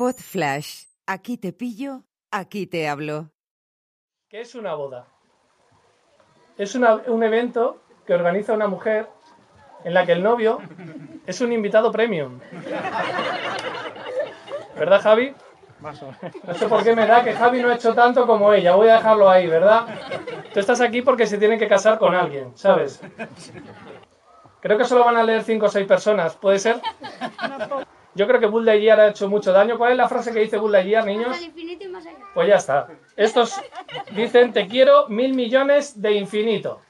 Pod 0.00 0.16
Flash. 0.16 0.84
Aquí 1.06 1.36
te 1.36 1.52
pillo, 1.52 2.04
aquí 2.30 2.66
te 2.66 2.88
hablo. 2.88 3.32
¿Qué 4.30 4.40
es 4.40 4.54
una 4.54 4.72
boda? 4.72 5.06
Es 6.56 6.74
una- 6.74 6.94
un 7.06 7.22
evento 7.22 7.82
que 8.06 8.14
organiza 8.14 8.54
una 8.54 8.66
mujer 8.66 9.10
en 9.84 9.92
la 9.92 10.06
que 10.06 10.12
el 10.12 10.22
novio 10.22 10.58
es 11.26 11.42
un 11.42 11.52
invitado 11.52 11.92
premium. 11.92 12.40
¿Verdad, 14.74 15.02
Javi? 15.02 15.34
No 15.82 16.54
sé 16.54 16.66
por 16.66 16.82
qué 16.82 16.96
me 16.96 17.06
da 17.06 17.22
que 17.22 17.34
Javi 17.34 17.60
no 17.60 17.68
ha 17.68 17.74
hecho 17.74 17.92
tanto 17.92 18.26
como 18.26 18.54
ella. 18.54 18.74
Voy 18.76 18.88
a 18.88 18.94
dejarlo 18.94 19.28
ahí, 19.28 19.46
¿verdad? 19.48 19.86
Tú 20.54 20.60
estás 20.60 20.80
aquí 20.80 21.02
porque 21.02 21.26
se 21.26 21.36
tiene 21.36 21.58
que 21.58 21.68
casar 21.68 21.98
con 21.98 22.14
alguien, 22.14 22.56
¿sabes? 22.56 23.02
Creo 24.60 24.78
que 24.78 24.84
solo 24.86 25.04
van 25.04 25.18
a 25.18 25.22
leer 25.22 25.42
5 25.42 25.66
o 25.66 25.68
6 25.68 25.86
personas. 25.86 26.36
¿Puede 26.36 26.58
ser? 26.58 26.80
Yo 28.14 28.26
creo 28.26 28.40
que 28.40 28.46
Bull 28.46 28.64
Lightyear 28.64 29.00
ha 29.00 29.08
hecho 29.08 29.28
mucho 29.28 29.52
daño. 29.52 29.78
¿Cuál 29.78 29.92
es 29.92 29.98
la 29.98 30.08
frase 30.08 30.32
que 30.32 30.40
dice 30.40 30.58
Bull 30.58 30.72
Lightyear, 30.72 31.04
niños? 31.04 31.36
Pues 32.34 32.48
ya 32.48 32.56
está. 32.56 32.88
Estos 33.16 33.60
dicen 34.12 34.52
te 34.52 34.66
quiero 34.66 35.08
mil 35.08 35.34
millones 35.34 36.00
de 36.00 36.12
infinito. 36.12 36.80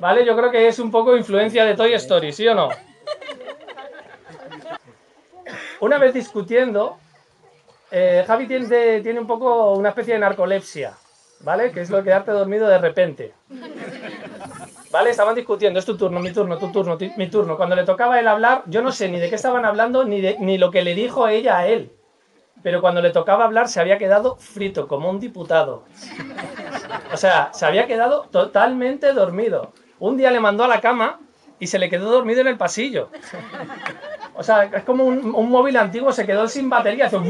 ¿Vale? 0.00 0.24
Yo 0.24 0.36
creo 0.36 0.50
que 0.50 0.68
es 0.68 0.78
un 0.78 0.90
poco 0.90 1.16
influencia 1.16 1.64
de 1.64 1.74
Toy 1.74 1.94
Story, 1.94 2.32
¿sí 2.32 2.46
o 2.48 2.54
no? 2.54 2.68
Una 5.80 5.98
vez 5.98 6.14
discutiendo, 6.14 6.96
eh, 7.90 8.22
Javi 8.26 8.46
tiene, 8.46 9.00
tiene 9.00 9.18
un 9.18 9.26
poco 9.26 9.72
una 9.72 9.88
especie 9.88 10.14
de 10.14 10.20
narcolepsia, 10.20 10.94
¿vale? 11.40 11.72
Que 11.72 11.80
es 11.80 11.90
lo 11.90 12.04
quedarte 12.04 12.30
dormido 12.30 12.68
de 12.68 12.78
repente. 12.78 13.34
¿Vale? 14.90 15.10
Estaban 15.10 15.34
discutiendo, 15.34 15.78
es 15.78 15.86
tu 15.86 15.96
turno, 15.96 16.20
mi 16.20 16.32
turno, 16.32 16.58
tu 16.58 16.70
turno, 16.70 16.98
mi 17.16 17.28
turno. 17.28 17.56
Cuando 17.56 17.74
le 17.74 17.84
tocaba 17.84 18.20
él 18.20 18.28
hablar, 18.28 18.62
yo 18.66 18.82
no 18.82 18.92
sé 18.92 19.08
ni 19.08 19.18
de 19.18 19.28
qué 19.28 19.36
estaban 19.36 19.64
hablando 19.64 20.04
ni, 20.04 20.20
de, 20.20 20.36
ni 20.38 20.58
lo 20.58 20.70
que 20.70 20.82
le 20.82 20.94
dijo 20.94 21.28
ella 21.28 21.58
a 21.58 21.66
él. 21.66 21.92
Pero 22.62 22.80
cuando 22.80 23.00
le 23.00 23.10
tocaba 23.10 23.44
hablar 23.44 23.68
se 23.68 23.80
había 23.80 23.98
quedado 23.98 24.36
frito, 24.36 24.86
como 24.86 25.10
un 25.10 25.18
diputado. 25.18 25.84
O 27.12 27.16
sea, 27.16 27.50
se 27.52 27.66
había 27.66 27.86
quedado 27.86 28.28
totalmente 28.30 29.12
dormido. 29.12 29.72
Un 29.98 30.16
día 30.16 30.30
le 30.30 30.40
mandó 30.40 30.64
a 30.64 30.68
la 30.68 30.80
cama 30.80 31.20
y 31.58 31.66
se 31.68 31.78
le 31.78 31.88
quedó 31.88 32.10
dormido 32.10 32.40
en 32.40 32.48
el 32.48 32.56
pasillo. 32.56 33.08
O 34.34 34.42
sea, 34.42 34.64
es 34.64 34.82
como 34.84 35.04
un, 35.04 35.34
un 35.34 35.50
móvil 35.50 35.76
antiguo, 35.76 36.12
se 36.12 36.26
quedó 36.26 36.48
sin 36.48 36.70
batería, 36.70 37.06
hizo 37.06 37.22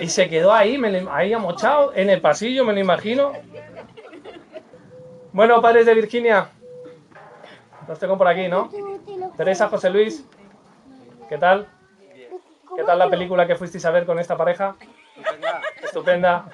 y 0.00 0.08
se 0.08 0.28
quedó 0.28 0.52
ahí, 0.52 0.78
me 0.78 1.06
ahí 1.10 1.32
amochado, 1.32 1.92
en 1.94 2.10
el 2.10 2.20
pasillo, 2.20 2.64
me 2.64 2.72
lo 2.72 2.80
imagino. 2.80 3.32
Bueno, 5.38 5.62
padres 5.62 5.86
de 5.86 5.94
Virginia, 5.94 6.48
los 7.86 7.96
tengo 8.00 8.18
por 8.18 8.26
aquí, 8.26 8.48
¿no? 8.48 8.68
Teresa, 9.36 9.68
José 9.68 9.88
Luis, 9.88 10.26
¿qué 11.28 11.38
tal? 11.38 11.68
¿Qué 12.74 12.82
tal 12.82 12.98
la 12.98 13.08
película 13.08 13.46
que 13.46 13.54
fuisteis 13.54 13.84
a 13.84 13.92
ver 13.92 14.04
con 14.04 14.18
esta 14.18 14.36
pareja? 14.36 14.74
Estupenda. 15.80 16.50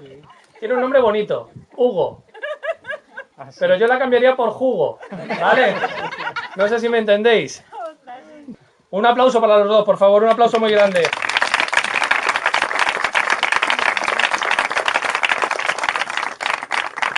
Tiene 0.60 0.74
un 0.74 0.82
nombre 0.82 1.00
bonito, 1.00 1.48
Hugo. 1.74 2.24
Pero 3.58 3.76
yo 3.76 3.86
la 3.86 3.98
cambiaría 3.98 4.36
por 4.36 4.50
jugo, 4.50 4.98
¿vale? 5.40 5.76
No 6.54 6.68
sé 6.68 6.78
si 6.78 6.90
me 6.90 6.98
entendéis. 6.98 7.64
Un 8.90 9.06
aplauso 9.06 9.40
para 9.40 9.60
los 9.60 9.68
dos, 9.68 9.84
por 9.86 9.96
favor, 9.96 10.24
un 10.24 10.28
aplauso 10.28 10.60
muy 10.60 10.70
grande. 10.70 11.08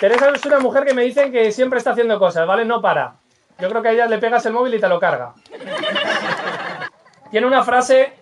Teresa 0.00 0.30
es 0.30 0.44
una 0.44 0.58
mujer 0.58 0.84
que 0.84 0.94
me 0.94 1.02
dicen 1.02 1.32
que 1.32 1.52
siempre 1.52 1.78
está 1.78 1.92
haciendo 1.92 2.18
cosas, 2.18 2.46
¿vale? 2.46 2.64
No 2.64 2.80
para. 2.82 3.16
Yo 3.58 3.68
creo 3.70 3.82
que 3.82 3.88
a 3.88 3.92
ella 3.92 4.06
le 4.06 4.18
pegas 4.18 4.44
el 4.46 4.52
móvil 4.52 4.74
y 4.74 4.80
te 4.80 4.88
lo 4.88 5.00
carga. 5.00 5.34
Tiene 7.30 7.46
una 7.46 7.64
frase, 7.64 8.12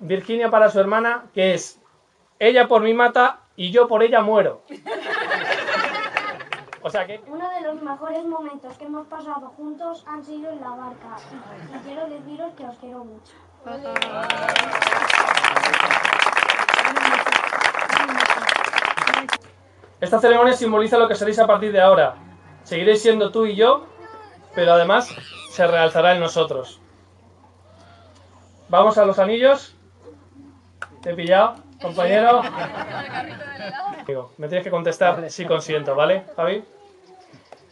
Virginia 0.00 0.50
para 0.50 0.70
su 0.70 0.78
hermana, 0.78 1.24
que 1.32 1.54
es, 1.54 1.80
ella 2.38 2.68
por 2.68 2.82
mí 2.82 2.92
mata 2.92 3.40
y 3.56 3.70
yo 3.70 3.88
por 3.88 4.02
ella 4.02 4.20
muero. 4.20 4.62
O 6.82 6.90
sea 6.90 7.06
que... 7.06 7.22
Uno 7.26 7.48
de 7.50 7.60
los 7.62 7.80
mejores 7.80 8.24
momentos 8.24 8.76
que 8.76 8.84
hemos 8.84 9.06
pasado 9.06 9.52
juntos 9.56 10.04
han 10.06 10.22
sido 10.24 10.50
en 10.50 10.60
la 10.60 10.70
barca. 10.70 11.16
Y, 11.30 11.76
y 11.76 11.78
quiero 11.80 12.08
deciros 12.08 12.52
que 12.54 12.64
os 12.64 12.76
quiero 12.78 13.04
mucho. 13.04 13.32
Esta 20.02 20.18
ceremonia 20.18 20.52
simboliza 20.54 20.98
lo 20.98 21.06
que 21.06 21.14
seréis 21.14 21.38
a 21.38 21.46
partir 21.46 21.70
de 21.70 21.80
ahora. 21.80 22.16
Seguiréis 22.64 23.00
siendo 23.00 23.30
tú 23.30 23.46
y 23.46 23.54
yo, 23.54 23.86
pero 24.52 24.72
además 24.72 25.08
se 25.52 25.64
realzará 25.64 26.12
en 26.12 26.20
nosotros. 26.20 26.80
Vamos 28.68 28.98
a 28.98 29.04
los 29.04 29.20
anillos. 29.20 29.76
¿Te 31.02 31.10
he 31.10 31.14
pillado, 31.14 31.54
compañero? 31.80 32.42
Me 34.38 34.48
tienes 34.48 34.64
que 34.64 34.72
contestar 34.72 35.30
si 35.30 35.46
consiento, 35.46 35.94
¿vale, 35.94 36.24
Javi? 36.34 36.64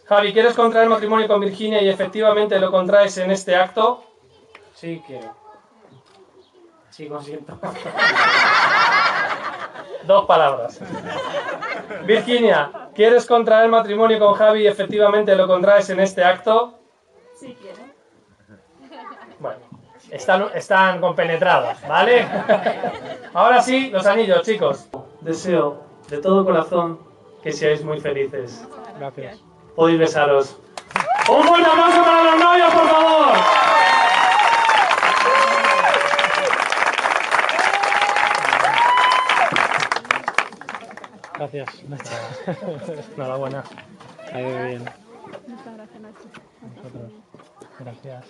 Javi, 0.06 0.32
¿quieres 0.32 0.54
contraer 0.54 0.88
matrimonio 0.88 1.26
con 1.26 1.40
Virginia 1.40 1.82
y 1.82 1.88
efectivamente 1.88 2.60
lo 2.60 2.70
contraes 2.70 3.18
en 3.18 3.32
este 3.32 3.56
acto? 3.56 4.04
Sí, 4.72 5.02
quiero. 5.04 5.34
Sí, 6.90 7.08
consiento. 7.08 7.58
Dos 10.10 10.26
palabras. 10.26 10.80
Virginia, 12.04 12.72
¿quieres 12.96 13.24
contraer 13.26 13.68
matrimonio 13.68 14.18
con 14.18 14.34
Javi 14.34 14.62
y 14.62 14.66
efectivamente 14.66 15.36
lo 15.36 15.46
contraes 15.46 15.88
en 15.90 16.00
este 16.00 16.24
acto? 16.24 16.80
Sí 17.36 17.56
quiero. 17.62 17.78
Bueno, 19.38 19.60
están, 20.10 20.46
están 20.52 21.00
compenetradas, 21.00 21.86
¿vale? 21.86 22.26
Ahora 23.34 23.62
sí, 23.62 23.90
los 23.90 24.04
anillos, 24.04 24.42
chicos. 24.42 24.88
Deseo 25.20 25.84
de 26.08 26.18
todo 26.18 26.44
corazón 26.44 26.98
que 27.40 27.52
seáis 27.52 27.84
muy 27.84 28.00
felices. 28.00 28.66
Gracias. 28.98 29.40
Podéis 29.76 30.00
besaros. 30.00 30.58
¡Un 31.28 31.44
fuerte 31.44 31.70
aplauso 31.70 32.02
para 32.02 32.24
los 32.24 32.36
novios, 32.36 32.74
por 32.74 32.88
favor! 32.88 33.49
Gracias. 41.40 41.68
Enhorabuena. 43.16 43.64
Ha 44.30 44.40
ido 44.40 44.66
bien. 44.66 44.84
Nosotros. 46.76 47.12
Gracias. 47.78 48.24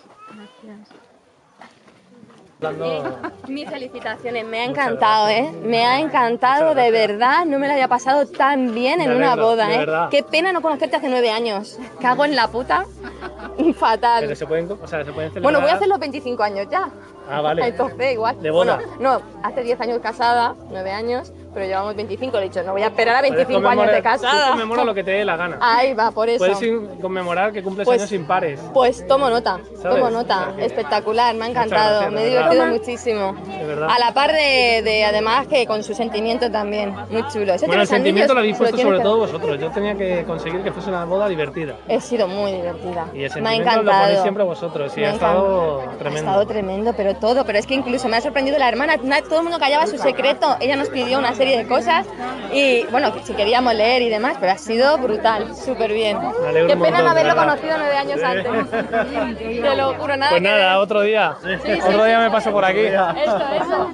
Mis 3.48 3.68
felicitaciones, 3.68 4.46
me 4.46 4.60
ha 4.60 4.64
encantado, 4.64 5.28
¿eh? 5.28 5.50
Me 5.60 5.84
ha 5.84 5.98
encantado, 5.98 6.72
de 6.76 6.92
verdad, 6.92 7.46
no 7.46 7.58
me 7.58 7.66
lo 7.66 7.72
había 7.72 7.88
pasado 7.88 8.26
tan 8.26 8.74
bien 8.74 9.00
en 9.00 9.10
una 9.10 9.34
boda, 9.34 9.74
¿eh? 9.74 9.86
Qué 10.12 10.22
pena 10.22 10.52
no 10.52 10.62
conocerte 10.62 10.94
hace 10.94 11.08
nueve 11.08 11.30
años. 11.30 11.80
Cago 12.00 12.24
en 12.24 12.36
la 12.36 12.46
puta. 12.46 12.86
Fatal. 13.74 14.22
Pero 14.22 14.36
se 14.36 14.46
pueden, 14.46 14.70
o 14.70 14.86
sea, 14.86 15.04
se 15.04 15.12
pueden 15.12 15.30
celebrar... 15.30 15.42
Bueno, 15.42 15.60
voy 15.60 15.70
a 15.70 15.74
hacer 15.74 15.88
los 15.88 15.98
25 15.98 16.42
años 16.44 16.68
ya. 16.70 16.90
Ah, 17.28 17.40
vale. 17.40 17.66
Entonces, 17.66 18.12
igual. 18.12 18.40
¿De 18.40 18.50
boda? 18.50 18.76
Bueno, 18.76 18.92
no, 19.00 19.22
hace 19.42 19.62
10 19.62 19.80
años 19.80 19.98
casada, 20.00 20.54
9 20.70 20.90
años, 20.90 21.32
pero 21.52 21.66
llevamos 21.66 21.94
25. 21.96 22.36
Le 22.38 22.46
he 22.46 22.48
dicho, 22.48 22.62
no 22.62 22.72
voy 22.72 22.82
a 22.82 22.86
esperar 22.86 23.16
a 23.16 23.18
Puedes 23.20 23.34
25 23.36 23.68
años 23.68 23.86
de 23.86 23.92
conmemorar- 23.92 24.16
tú 24.18 24.22
casada. 24.22 24.48
conmemora 24.50 24.84
lo 24.84 24.94
que 24.94 25.04
te 25.04 25.10
dé 25.12 25.24
la 25.24 25.36
gana. 25.36 25.58
Ahí 25.60 25.94
va, 25.94 26.10
por 26.10 26.28
eso. 26.28 26.38
Puedes 26.44 26.58
conmemorar 27.00 27.52
que 27.52 27.62
cumples 27.62 27.84
Pues- 27.86 28.00
años 28.00 28.12
impares. 28.12 28.60
Pues 28.72 29.06
tomo 29.06 29.28
nota, 29.30 29.58
¿Sabes? 29.82 29.98
tomo 29.98 30.10
nota. 30.10 30.52
Espectacular, 30.58 31.34
me 31.34 31.44
ha 31.46 31.48
encantado, 31.48 32.00
gracias, 32.00 32.12
me 32.12 32.20
he 32.22 32.24
de 32.24 32.30
verdad. 32.36 32.50
divertido 32.50 32.78
muchísimo. 32.78 33.34
De 33.58 33.64
verdad. 33.66 33.88
A 33.90 33.98
la 33.98 34.12
par 34.14 34.32
de, 34.32 34.82
de, 34.84 35.04
además 35.04 35.46
que 35.46 35.66
con 35.66 35.82
su 35.82 35.94
sentimiento 35.94 36.50
también, 36.50 36.94
muy 37.10 37.26
chulo. 37.28 37.54
Ese 37.54 37.66
Bueno, 37.66 37.82
el 37.82 37.88
sentimiento 37.88 38.32
lo 38.34 38.40
habéis 38.40 38.56
puesto 38.56 38.78
sobre 38.78 38.98
que- 38.98 39.02
todo 39.04 39.18
vosotros. 39.18 39.58
Yo 39.60 39.70
tenía 39.70 39.94
que 39.96 40.24
conseguir 40.24 40.62
que 40.62 40.72
fuese 40.72 40.90
una 40.90 41.04
boda 41.04 41.28
divertida. 41.28 41.76
He 41.88 42.00
sido 42.00 42.26
muy 42.28 42.52
divertida. 42.52 43.06
Y 43.14 43.24
el 43.24 43.42
me 43.42 43.48
ha 43.50 43.54
encantado. 43.54 44.12
lo 44.14 44.22
siempre 44.22 44.44
vosotros. 44.44 44.92
Y 44.96 45.00
Me 45.00 45.06
ha 45.08 45.12
estado 45.12 45.82
tremendo. 45.98 46.30
Ha 46.30 46.32
estado 46.32 46.46
tremendo, 46.46 46.92
pero 46.96 47.14
todo. 47.16 47.44
Pero 47.44 47.58
es 47.58 47.66
que 47.66 47.74
incluso 47.74 48.08
me 48.08 48.16
ha 48.16 48.20
sorprendido 48.20 48.58
la 48.58 48.68
hermana. 48.68 48.96
Na- 49.02 49.20
Todo 49.22 49.38
el 49.38 49.42
mundo 49.44 49.58
callaba 49.58 49.86
su 49.86 49.98
secreto. 49.98 50.56
Ella 50.60 50.76
nos 50.76 50.88
pidió 50.88 51.18
una 51.18 51.34
serie 51.40 51.56
de 51.56 51.66
cosas. 51.66 52.06
Y 52.52 52.84
bueno, 52.90 53.12
si 53.24 53.32
queríamos 53.32 53.74
leer 53.74 54.02
y 54.02 54.10
demás, 54.10 54.36
pero 54.38 54.52
ha 54.52 54.58
sido 54.58 54.98
brutal, 54.98 55.56
súper 55.56 55.90
bien. 55.92 56.18
Qué 56.66 56.76
pena 56.76 56.76
montón, 56.76 57.04
no 57.04 57.10
haberlo 57.10 57.36
conocido 57.36 57.78
nueve 57.78 57.96
años 57.96 58.22
antes. 58.22 58.70
Te 59.38 59.76
lo 59.76 59.94
juro, 59.94 60.16
nada 60.18 60.30
Pues 60.32 60.42
nada, 60.42 60.78
otro 60.80 61.00
día. 61.00 61.36
sí, 61.42 61.72
Otro 61.88 62.04
día 62.04 62.18
sí. 62.18 62.24
me 62.24 62.30
paso 62.30 62.52
por 62.52 62.64
aquí. 62.64 62.80
Eso, 62.80 63.08
eso. 63.56 63.90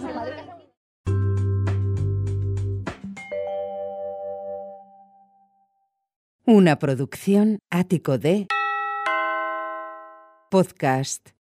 Una 6.46 6.78
producción 6.78 7.58
ático 7.70 8.18
de 8.18 8.46
podcast 10.50 11.30